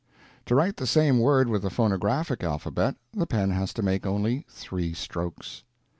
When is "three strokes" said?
4.51-5.61